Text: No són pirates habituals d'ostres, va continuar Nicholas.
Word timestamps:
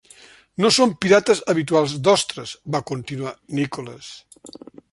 No 0.63 0.69
són 0.77 0.93
pirates 1.05 1.41
habituals 1.53 1.93
d'ostres, 2.07 2.55
va 2.77 2.81
continuar 2.93 3.35
Nicholas. 3.61 4.13